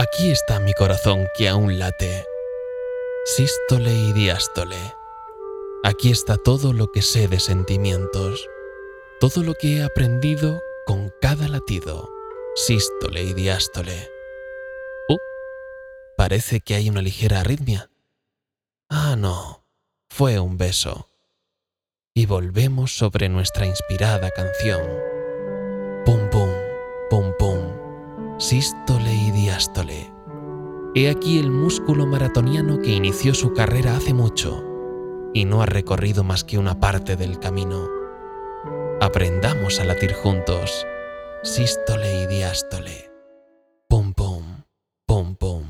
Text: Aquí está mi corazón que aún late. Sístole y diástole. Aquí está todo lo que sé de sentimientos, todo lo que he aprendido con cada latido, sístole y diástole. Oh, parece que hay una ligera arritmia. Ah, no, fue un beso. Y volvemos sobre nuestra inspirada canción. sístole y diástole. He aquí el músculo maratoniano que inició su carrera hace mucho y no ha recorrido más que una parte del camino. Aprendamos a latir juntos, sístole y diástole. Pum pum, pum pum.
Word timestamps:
Aquí 0.00 0.30
está 0.30 0.60
mi 0.60 0.74
corazón 0.74 1.26
que 1.36 1.48
aún 1.48 1.80
late. 1.80 2.24
Sístole 3.24 3.92
y 3.92 4.12
diástole. 4.12 4.94
Aquí 5.82 6.12
está 6.12 6.36
todo 6.36 6.72
lo 6.72 6.92
que 6.92 7.02
sé 7.02 7.26
de 7.26 7.40
sentimientos, 7.40 8.48
todo 9.18 9.42
lo 9.42 9.54
que 9.54 9.78
he 9.78 9.82
aprendido 9.82 10.62
con 10.86 11.12
cada 11.20 11.48
latido, 11.48 12.08
sístole 12.54 13.24
y 13.24 13.34
diástole. 13.34 14.08
Oh, 15.08 15.18
parece 16.16 16.60
que 16.60 16.76
hay 16.76 16.88
una 16.88 17.02
ligera 17.02 17.40
arritmia. 17.40 17.90
Ah, 18.88 19.16
no, 19.18 19.66
fue 20.08 20.38
un 20.38 20.58
beso. 20.58 21.10
Y 22.14 22.26
volvemos 22.26 22.96
sobre 22.96 23.28
nuestra 23.28 23.66
inspirada 23.66 24.30
canción. 24.30 25.17
sístole 28.48 29.12
y 29.12 29.30
diástole. 29.30 30.10
He 30.94 31.10
aquí 31.10 31.38
el 31.38 31.50
músculo 31.50 32.06
maratoniano 32.06 32.78
que 32.78 32.92
inició 32.92 33.34
su 33.34 33.52
carrera 33.52 33.94
hace 33.94 34.14
mucho 34.14 34.64
y 35.34 35.44
no 35.44 35.60
ha 35.60 35.66
recorrido 35.66 36.24
más 36.24 36.44
que 36.44 36.56
una 36.56 36.80
parte 36.80 37.16
del 37.16 37.38
camino. 37.38 37.86
Aprendamos 39.02 39.80
a 39.80 39.84
latir 39.84 40.14
juntos, 40.14 40.86
sístole 41.42 42.22
y 42.22 42.26
diástole. 42.26 43.10
Pum 43.86 44.14
pum, 44.14 44.64
pum 45.04 45.34
pum. 45.34 45.67